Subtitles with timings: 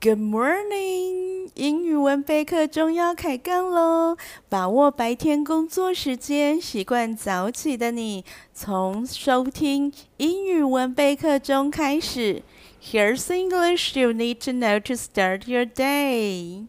[0.00, 4.16] Good morning，英语文备课中要开杠喽！
[4.48, 8.24] 把握白天工作时间，习惯早起的你，
[8.54, 12.42] 从收听英语文备课中开始。
[12.82, 16.68] Here's English you need to know to start your day.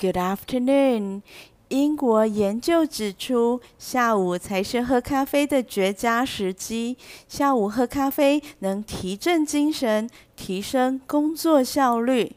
[0.00, 1.22] Good afternoon.
[1.68, 6.96] 英国研究指出，下午才是喝咖啡的绝佳时机。
[7.28, 12.36] 下午喝咖啡能提振精神，提升工作效率。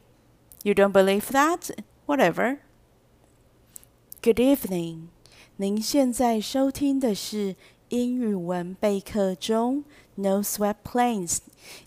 [0.64, 1.72] You don't believe that?
[2.06, 2.58] Whatever.
[4.22, 5.08] Good evening.
[5.58, 7.56] 您现在收听的是
[7.90, 9.84] 英语文备课中。
[10.16, 11.40] No sweat, please.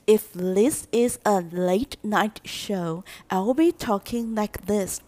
[0.07, 5.01] If this is a late night show, I'll be talking like this.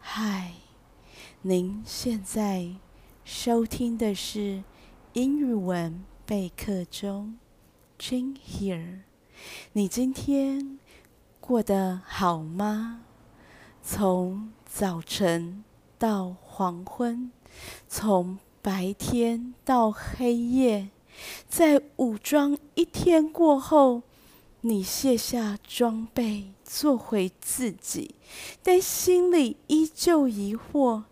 [0.00, 0.63] Hi.
[1.46, 2.70] 您现在
[3.22, 4.64] 收听的是
[5.12, 7.36] 英语文备课中
[7.98, 9.00] ，Jin Here。
[9.74, 10.78] 你今天
[11.42, 13.02] 过得好吗？
[13.82, 15.62] 从早晨
[15.98, 17.30] 到黄昏，
[17.88, 20.88] 从白天到黑夜，
[21.46, 24.00] 在武装一天过后，
[24.62, 28.14] 你卸下装备，做回自己，
[28.62, 31.02] 但心里依旧疑惑。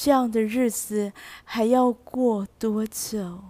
[0.00, 1.12] 这样的日子
[1.44, 3.40] 还要过多久？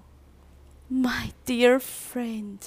[0.88, 2.58] My dear friend,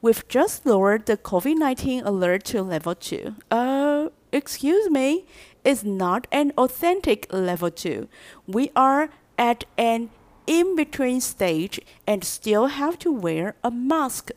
[0.00, 3.34] we've just lowered the COVID-19 alert to level two.
[3.50, 5.26] Uh, excuse me,
[5.62, 8.08] it's not an authentic level two.
[8.46, 10.08] We are at an
[10.46, 14.30] in-between stage and still have to wear a mask.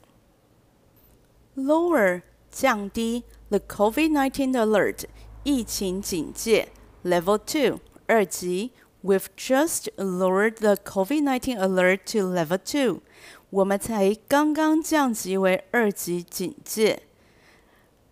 [1.56, 5.06] Lower 降低 the COVID-19 alert
[5.44, 6.68] 疫情警戒
[7.04, 7.80] level two。
[8.08, 8.72] 二级，
[9.04, 13.02] We've just lowered the COVID-19 alert to level two。
[13.50, 17.02] 我们才刚刚降级为二级警戒。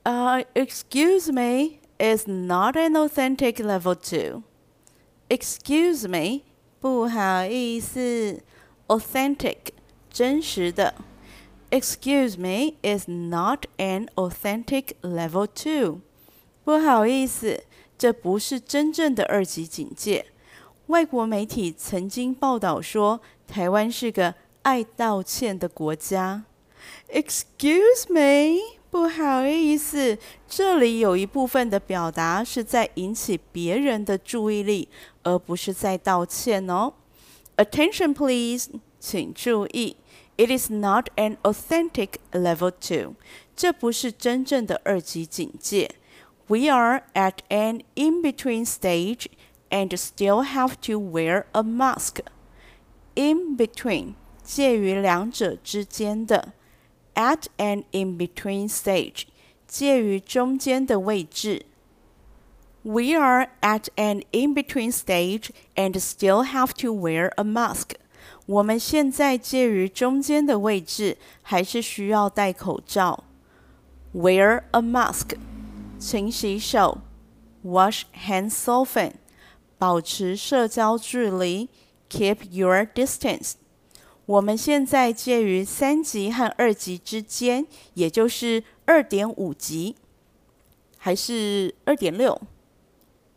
[0.04, 4.44] Uh, excuse me, is not an authentic level two.
[5.30, 6.42] Excuse me，
[6.80, 8.42] 不好意思，
[8.88, 9.74] authentic，
[10.10, 10.96] 真实的。
[11.70, 16.02] Excuse me, is not an authentic level two.
[16.64, 17.64] 不好意思。
[18.05, 20.27] 这不是真正的二级警戒。
[20.89, 26.45] 外国媒体曾经报道说，台湾是个爱道歉的国家。
[27.11, 28.61] Excuse me，
[28.91, 34.91] 不好意思，这里有一部分的表达是在引起别人的注意力，
[35.23, 36.93] 而不是在道歉哦。
[37.57, 38.69] Attention please，
[39.01, 39.97] 请注意
[40.37, 43.15] ，It is not an authentic level two，
[43.57, 45.93] 这不是真正的二级警戒。
[46.48, 49.28] We are at an in-between stage
[49.70, 52.22] and still have to wear a mask.
[53.16, 56.54] In between 介于两者之间的，
[57.14, 59.26] at an in-between stage
[59.68, 61.66] 介于中间的位置。
[62.82, 67.92] We are at an in-between stage and still have to wear a mask.
[68.48, 73.26] 我们现在介于中间的位置，还是需要戴口罩。
[74.16, 75.38] Wear a mask.
[76.04, 77.00] 勤洗手，
[77.64, 79.12] wash hands often，
[79.78, 81.70] 保持社交距离，
[82.10, 83.54] keep your distance。
[84.26, 89.96] 我们现在介于三级和二级之间，也就是二点五级，
[90.98, 92.40] 还是二点六，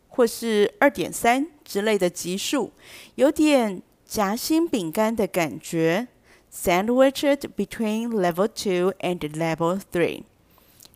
[0.07, 2.71] 或是二点三之类的级数，
[3.15, 6.07] 有点夹心饼干的感觉，
[6.53, 10.23] sandwiched between level two and level three。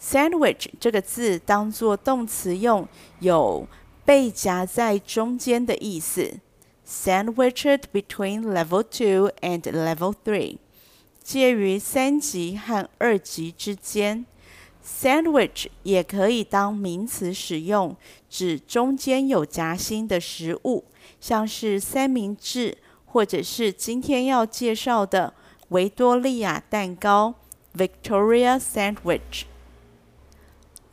[0.02, 2.88] Sandwich 这个字当作动词用，
[3.20, 3.68] 有
[4.04, 6.40] 被夹在中间的意思。
[6.84, 10.58] Sandwiched between level two and level three，
[11.22, 14.26] 介于三级和二级之间。
[14.84, 17.96] Sandwich 也可以当名词使用，
[18.28, 20.84] 指中间有夹心的食物，
[21.20, 22.76] 像是三明治，
[23.06, 25.32] 或者是今天要介绍的
[25.68, 27.36] 维多利亚蛋糕
[27.76, 29.44] （Victoria Sandwich）。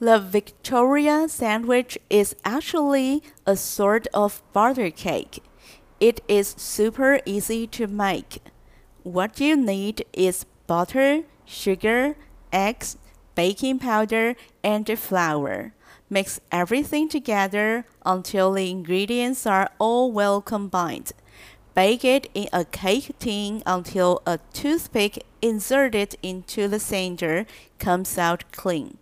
[0.01, 5.43] The Victoria sandwich is actually a sort of butter cake.
[5.99, 8.41] It is super easy to make.
[9.03, 12.15] What you need is butter, sugar,
[12.53, 12.97] eggs,
[13.35, 15.73] baking powder, and flour.
[16.09, 21.11] Mix everything together until the ingredients are all well combined.
[21.73, 27.45] Bake it in a cake tin until a toothpick inserted into the center
[27.79, 28.97] comes out clean.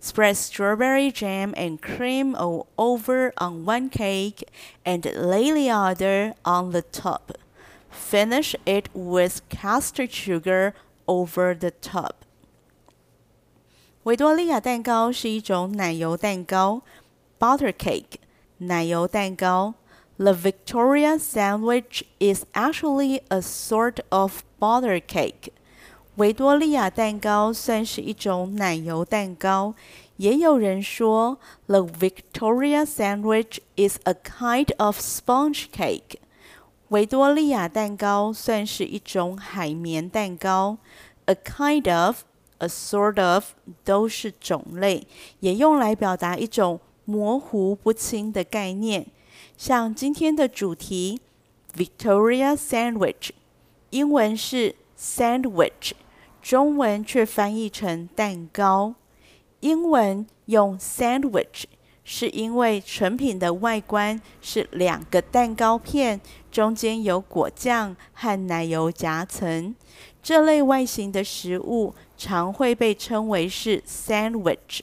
[0.00, 4.44] Spread strawberry jam and cream all over on one cake
[4.84, 7.32] and lay the other on the top.
[7.90, 10.74] Finish it with custard sugar
[11.06, 12.24] over the top.
[14.04, 16.82] 维多利亚蛋糕是一种奶油蛋糕，
[17.38, 18.18] butter cake，
[18.58, 19.74] 奶油蛋糕。
[20.18, 25.52] The Victoria sandwich is actually a sort of butter cake。
[26.19, 29.73] 维多利亚蛋糕算是一种奶油蛋糕。
[30.17, 36.17] 也有人说，The Victoria sandwich is a kind of sponge cake。
[36.89, 40.77] 维多利亚蛋糕算是一种海绵蛋糕。
[41.27, 42.23] A kind of、
[42.57, 43.51] a sort of
[43.85, 45.07] 都是种类，
[45.39, 49.07] 也用来表达一种模糊不清的概念。
[49.55, 51.21] 像今天的主题
[51.77, 53.29] ，Victoria Sandwich，
[53.91, 55.91] 英文是 sandwich，
[56.49, 58.95] 中文却翻译成蛋糕。
[59.59, 61.65] 英文用 sandwich，
[62.03, 66.19] 是因为成品的外观是两个蛋糕片，
[66.51, 69.75] 中间有果酱和奶油夹层。
[70.23, 74.79] 这类外形的食物常会被称为是 sandwich。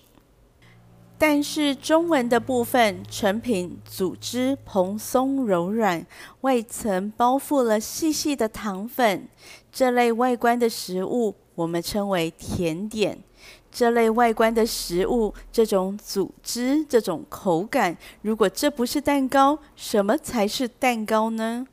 [1.18, 6.06] 但是中文的部分，成品组织蓬松柔软，
[6.42, 9.28] 外层包覆了细细的糖粉。
[9.72, 13.18] 这类外观的食物，我们称为甜点。
[13.72, 21.66] 这类外观的食物，这种组织，这种口感，如果这不是蛋糕，什么才是蛋糕呢？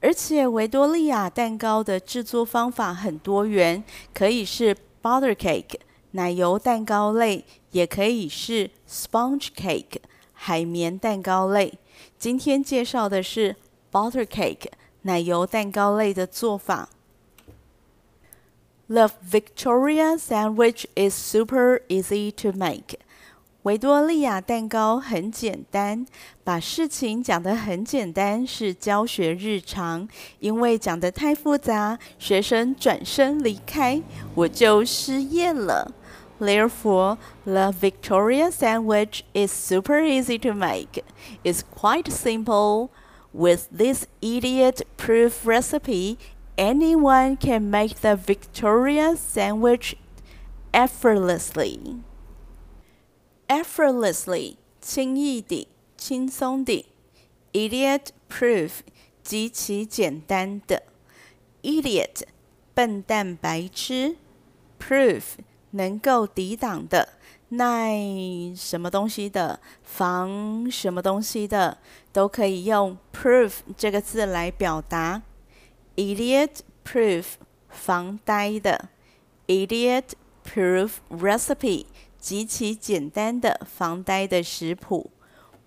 [0.00, 3.84] 而且维多利亚蛋糕的制作方法很多元，
[4.14, 5.80] 可以是 butter cake。
[6.12, 9.98] 奶油蛋糕类也可以是 sponge cake
[10.32, 11.78] 海绵蛋糕类。
[12.18, 13.54] 今天介绍的是
[13.92, 14.68] butter cake
[15.02, 16.88] 奶油蛋糕类的做法。
[18.89, 22.99] The Victoria sandwich is super easy to make.
[23.63, 26.05] 维多利亚蛋糕很简单，
[26.43, 30.07] 把事情讲得很简单是教学日常。
[30.39, 34.01] 因为讲得太复杂，学生转身离开，
[34.35, 35.93] 我就失业了。
[36.39, 41.01] Therefore, the Victoria sandwich is super easy to make.
[41.43, 42.89] It's quite simple.
[43.31, 46.17] With this idiot-proof recipe,
[46.58, 49.94] anyone can make the Victoria sandwich
[50.72, 52.02] effortlessly.
[53.46, 56.86] Effortlessly，轻易地，轻松地。
[57.52, 58.80] Idiot-proof，
[59.22, 60.82] 极其简单的。
[61.62, 62.24] Idiot，
[62.74, 64.16] 笨蛋白痴。
[64.78, 65.22] Proof。
[65.72, 67.10] 能够抵挡的，
[67.50, 68.00] 耐
[68.56, 71.76] 什么东西的，防什么东西的，
[72.10, 75.20] 都可以用 proof 这个字来表达。
[75.97, 77.33] Idiot proof
[77.69, 78.89] 防呆的，
[79.47, 80.13] Idiot
[80.43, 81.85] proof recipe
[82.19, 85.11] 极其简单的防呆的食谱。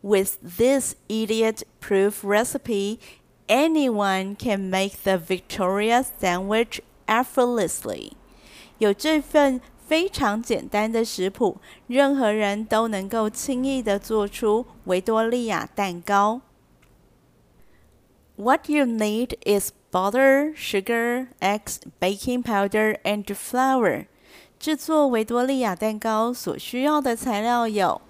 [0.00, 2.98] With this idiot proof recipe,
[3.46, 8.12] anyone can make the Victoria sandwich effortlessly。
[8.78, 9.60] 有这份。
[9.86, 16.40] 非常简单的食谱，任何人都能够轻易地做出维多利亚蛋糕。
[18.34, 24.05] What you need is butter, sugar, eggs, baking powder, and flour。
[24.57, 28.01] 制作维多利亚蛋糕所需要的材料有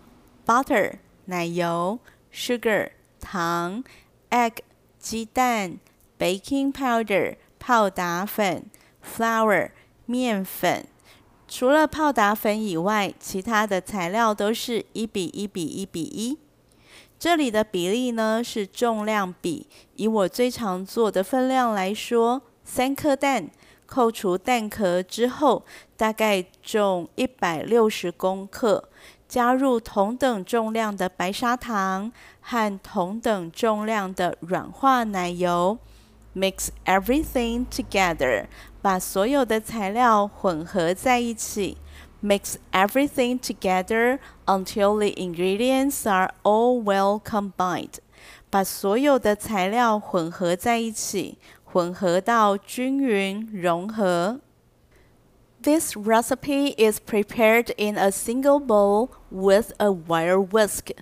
[0.45, 1.99] ：butter 奶油、
[2.33, 3.83] sugar 糖、
[4.29, 4.57] egg
[4.99, 5.79] 鸡蛋、
[6.19, 8.65] baking powder 泡打粉、
[9.01, 9.71] flour
[10.05, 10.85] 面粉。
[11.47, 16.37] 除了泡打粉以外，其他的材料都是一比一比一比一。
[17.21, 19.67] 这里的比例呢是重量比。
[19.93, 23.47] 以我最常做的分量来说，三颗蛋，
[23.85, 25.63] 扣除蛋壳之后，
[25.95, 28.89] 大概重一百六十公克。
[29.27, 32.11] 加入同等重量的白砂糖
[32.41, 35.77] 和同等重量的软化奶油。
[36.35, 38.45] Mix everything together，
[38.81, 41.77] 把所有的材料混合在一起。
[42.23, 47.99] Mix everything together until the ingredients are all well combined，
[48.50, 54.40] 把所有的材料混合在一起，混合到均匀融合。
[55.62, 60.92] This recipe is prepared in a single bowl with a wire whisk.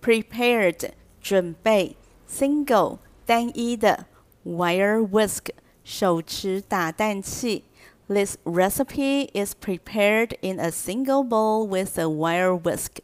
[0.00, 0.90] Prepared
[1.20, 1.96] 准备，
[2.28, 4.06] single 单一的。
[4.44, 5.46] Wire whisk
[5.84, 7.64] 手持打蛋器。
[8.09, 13.03] This recipe is prepared in a single bowl with a wire whisk。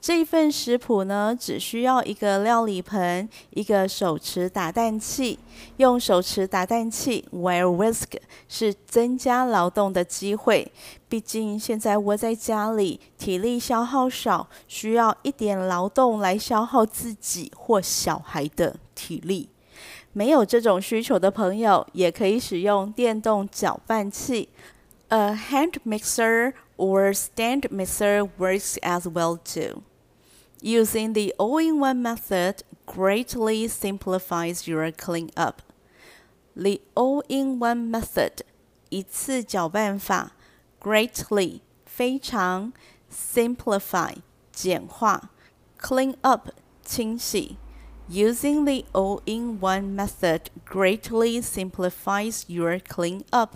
[0.00, 5.38] 这份食谱呢，只需要一个料理盆，一个手持打蛋器。
[5.76, 8.18] 用手持打蛋器 wire whisk
[8.48, 10.72] 是增加劳动的机会。
[11.08, 19.51] 毕竟现在窝在家里，体力消耗少，需要一点劳动来消耗自己或小孩的体力。
[20.13, 24.49] 没有这种需求的朋友，也可以使用电动搅拌器，
[25.09, 29.83] a hand mixer or stand mixer works as well too.
[30.61, 35.57] Using the all-in-one method greatly simplifies your cleanup.
[36.55, 38.39] The all-in-one method
[38.89, 40.31] 一次搅拌法
[40.81, 42.73] greatly 非常
[43.11, 44.15] simplify
[44.51, 45.29] 简化
[45.79, 46.49] clean up
[46.83, 47.57] 清洗
[48.12, 53.52] Using the all-in-one method greatly simplifies your cleanup.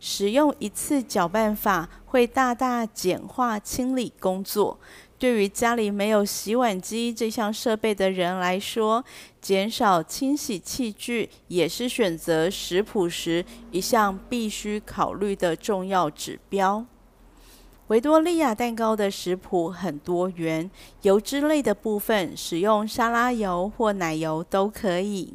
[0.00, 4.78] 使用一次搅拌法会大大简化清理工作。
[5.18, 9.04] 对于家里没有洗碗机这项设备的人来说，
[9.42, 16.86] 减少清洗器具也是选择食谱时一项必须考虑的重要指标。
[17.92, 20.70] 维多利亚蛋糕的食谱很多元，
[21.02, 25.34] 油脂类的部分使用沙拉油或奶油都可以。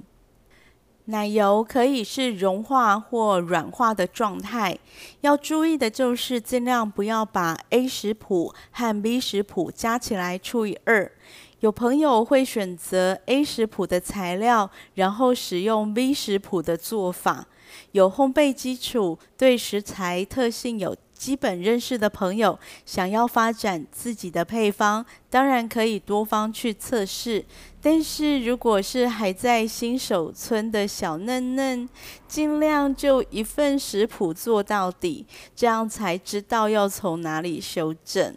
[1.06, 4.76] 奶油可以是融化或软化的状态，
[5.22, 11.12] 要注意的就是尽量不要把 A 食谱和 B 食谱加起来除以二。
[11.60, 17.46] 有朋友会选择 A 食谱的材料，然后使用 B 食谱的做法。
[17.92, 27.44] 有烘焙基础，对食材特性有基本认识的朋友，想要发展自己的配方，当然可以多方去测试。
[27.82, 31.90] 但是如果是还在新手村的小嫩嫩，
[32.28, 38.36] 尽量就一份食谱做到底，这样才知道要从哪里修正。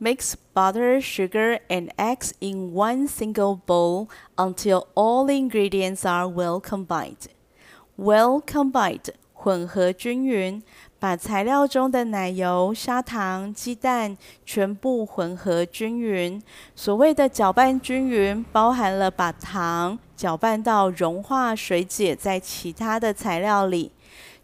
[0.00, 7.28] Mix butter, sugar, and eggs in one single bowl until all ingredients are well combined.
[7.96, 10.60] Well combined，混合均匀。
[11.02, 14.16] 把材料中的奶油、砂糖、鸡蛋
[14.46, 16.40] 全部混合均匀。
[16.76, 23.90] 所谓的搅拌均匀，包含了把糖搅拌到融化水解在其他的材料里。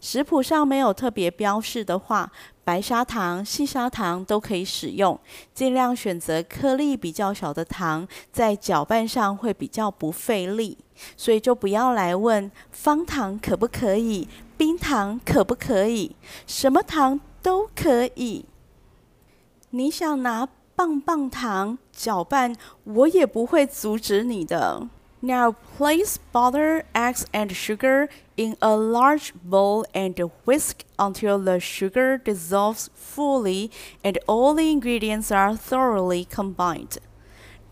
[0.01, 2.29] 食谱上没有特别标示的话，
[2.65, 5.17] 白砂糖、细砂糖都可以使用。
[5.53, 10.77] 尽量选择颗粒比较小的糖，在搅拌上会比较不费力。
[11.15, 14.27] 所以就不要来问方糖可不可以。
[14.58, 16.16] 冰糖可不可以？
[16.46, 18.44] 什么糖都可以。
[19.70, 24.88] 你想拿棒棒糖搅拌，我也不会阻止你的。
[25.20, 32.88] Now place butter, eggs, and sugar in a large bowl and whisk until the sugar dissolves
[32.94, 33.70] fully
[34.02, 36.98] and all the ingredients are thoroughly combined.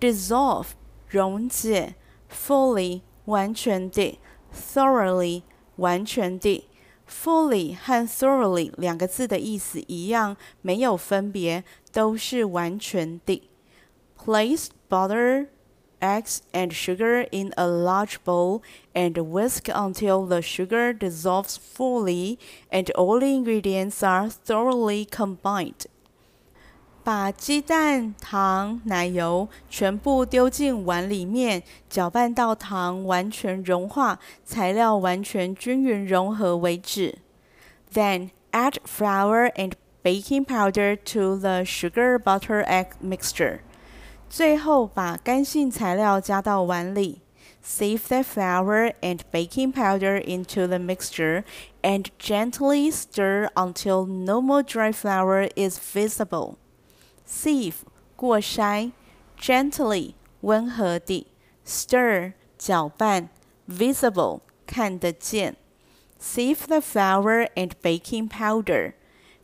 [0.01, 0.69] Dissolve
[1.11, 1.95] 溶解，
[2.31, 4.19] fully 完全地，
[4.53, 5.43] thoroughly
[5.77, 6.69] 完全地。
[7.09, 13.43] Fully 和 thoroughly 两个字的意思一样，没有分别，都是完全的。
[14.17, 15.49] Place butter,
[16.01, 18.63] eggs, and sugar in a large bowl
[18.95, 22.39] and whisk until the sugar dissolves fully
[22.71, 25.87] and all the ingredients are thoroughly combined.
[27.07, 37.19] 把鸡蛋、糖、奶油全部丢进碗里面，搅拌到糖完全融化，材料完全均匀融合为止。
[37.93, 39.73] Then add flour and
[40.05, 43.59] baking powder to the sugar butter egg mixture。
[44.31, 47.21] 最后把干性材料加到碗里。
[47.65, 51.45] Sieve the flour and baking powder into the mixture
[51.83, 56.57] and gently stir until no more dry flour is visible.
[57.27, 57.75] Sieve
[58.15, 58.93] 过筛，
[59.41, 61.27] gently 温和地，
[61.67, 63.29] stir 搅拌，
[63.69, 65.57] visible 看得见。
[66.21, 68.93] Sieve the flour and baking powder，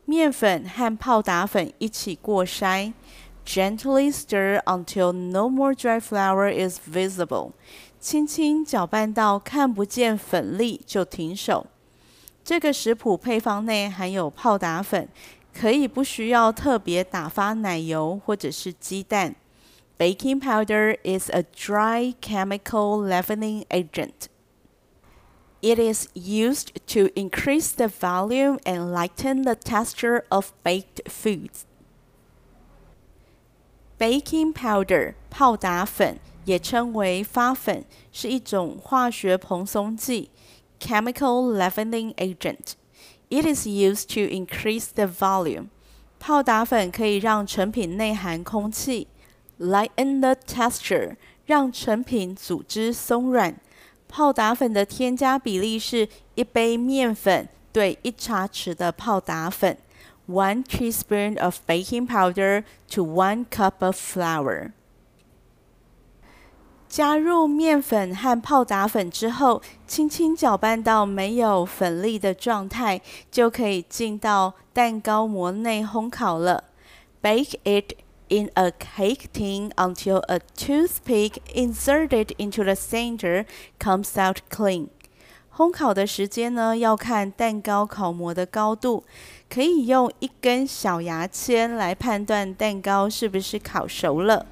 [0.04, 2.92] 面粉和泡打粉一起过筛，
[3.44, 7.52] gently stir until no more dry flour is visible，
[7.99, 11.66] 轻轻搅拌到看不见粉粒就停手。
[12.44, 15.08] 这个食谱配方内含有泡打粉。
[15.52, 19.35] 可以不需要特别打发奶油或者是鸡蛋。
[19.99, 24.28] Baking powder is a dry chemical leavening agent.
[25.61, 31.62] It is used to increase the volume and lighten the texture of baked foods.
[33.99, 40.30] Baking powder 泡打粉也称为发粉，是一种化学蓬松剂
[40.78, 42.75] （chemical leavening agent）。
[43.32, 45.68] It is used to increase the volume.
[46.18, 49.06] 泡打粉可以让成品内含空气，
[49.58, 51.16] lighten the texture，
[51.47, 53.61] 让成品组织松软。
[54.08, 59.76] 泡打粉的添加比例是一杯面粉对一茶匙的泡打粉，
[60.26, 64.73] one teaspoon of baking powder to one cup of flour。
[66.95, 76.65] 加入面粉和泡打粉之后，轻轻搅拌到没有粉粒的状态，就可以进到蛋糕模内烘烤了。
[77.19, 77.95] Bake it
[78.27, 83.47] in a cake tin until a toothpick inserted into the center
[83.79, 84.89] comes out clean.
[85.55, 89.03] 烘烤的时间呢，要看蛋糕烤模的高度，
[89.50, 94.45] 可以用一根小牙签来判断蛋糕是不是烤熟了。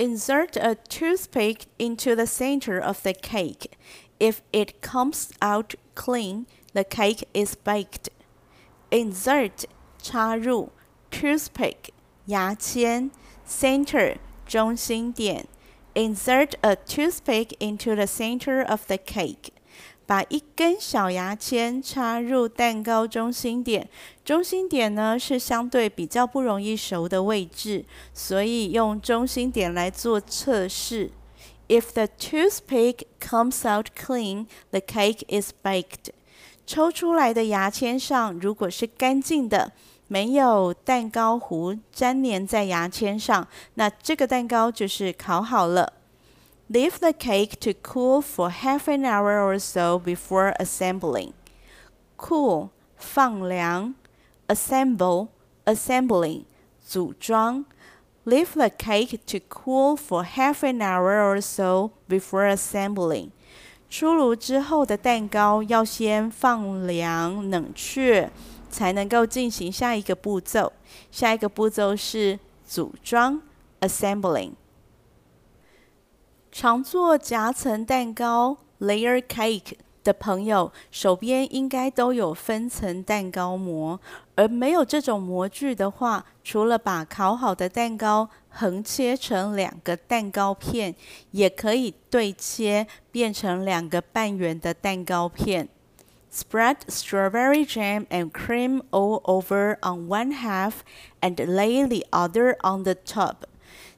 [0.00, 3.76] Insert a toothpick into the center of the cake.
[4.20, 8.10] If it comes out clean, the cake is baked.
[8.90, 9.64] Insert
[10.02, 10.70] 插入，
[11.10, 11.90] toothpick
[12.26, 13.10] 牙签，
[13.46, 15.46] center 中心点。
[15.94, 19.54] Insert a toothpick into the center of the cake.
[20.11, 23.87] 把一根小牙签插入蛋糕中心点，
[24.25, 31.11] 中心点呢是相对比较不容易熟的位置，所以用中心点来做测试。
[31.69, 36.09] If the toothpick comes out clean, the cake is baked.
[36.67, 39.71] 抽出来的牙签上如果是干净的，
[40.09, 46.00] 没有蛋糕糊粘连在牙签上，那这个蛋糕就是烤好了。
[46.70, 51.32] Leave the cake to cool for half an hour or so before assembling.
[52.16, 53.94] Cool 放凉，
[54.48, 55.28] assemble
[55.64, 56.44] assembling
[56.84, 57.64] 组装。
[58.24, 63.30] Leave the cake to cool for half an hour or so before assembling.
[63.88, 68.28] 出炉之后的蛋糕要先放凉冷却，
[68.68, 70.72] 才能够进行下一个步骤。
[71.12, 73.40] 下一个步骤是组装，
[73.80, 74.54] assembling。
[76.51, 83.99] 常做夹层蛋糕 （layer cake） 的朋友，手边应该都有分层蛋糕模。
[84.35, 90.93] 而没有这种模具的话，除了把烤好的蛋糕横切成两个蛋糕片，
[91.31, 95.69] 也可以对切变成两个半圆的蛋糕片。
[96.33, 100.75] Spread strawberry jam and cream all over on one half,
[101.19, 103.45] and lay the other on the top.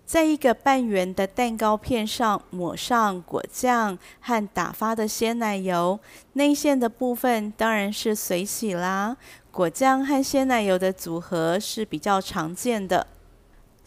[0.05, 5.99] 在一个半圆的蛋糕片上抹上果酱和打发的鲜奶油，
[6.34, 9.17] 内馅的部分当然是随喜啦。
[9.49, 13.08] 果酱和鲜奶油的组合是比较常见的。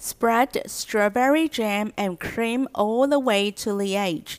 [0.00, 4.36] Spread strawberry jam and cream all the way to the edge。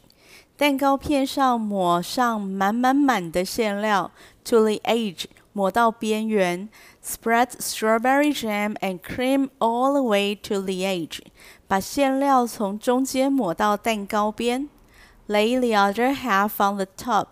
[0.55, 4.11] 蛋糕片上抹上满满满的馅料
[4.43, 6.69] ，to the edge，抹到边缘。
[7.03, 11.19] Spread strawberry jam and cream all the way to the edge。
[11.66, 14.68] 把馅料从中间抹到蛋糕边，
[15.28, 17.28] lay the other half on the top。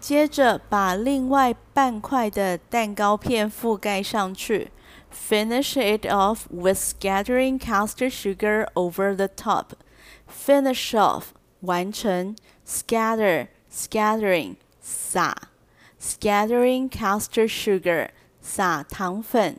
[0.00, 4.70] 接着把另外半块的蛋糕片覆盖上去，
[5.12, 11.24] finish it off with scattering caster sugar over the top。finish off
[11.62, 15.34] 完成，scatter scattering 撒，
[16.00, 18.10] scattering caster sugar
[18.40, 19.58] 撒糖粉。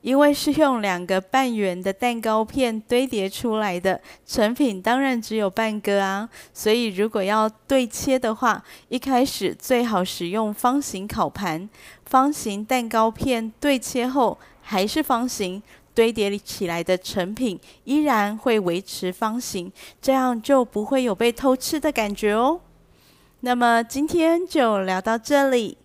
[0.00, 6.28] 因为是用两个半圆的蛋糕片堆叠出来的，成品当然只有半个啊。
[6.54, 11.68] 所以如果要对切的话，一开始最好使用方形烤盘。
[12.06, 15.62] 方形蛋糕片对切后还是方形，
[15.94, 22.60] 堆叠起来的成品依然会维持方形，这样就不会有被偷吃的感觉哦。
[23.40, 25.76] 那么今天就聊到这里。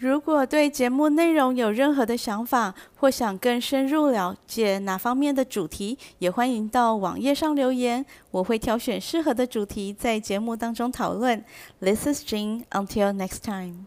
[0.00, 11.44] 如果对节目内容有任何的想法，或想更深入了解哪方面的主题，也欢迎到网页上留言，我会挑选适合的主题在节目当中讨论。
[11.80, 12.62] This is Jean.
[12.70, 13.86] Until next time.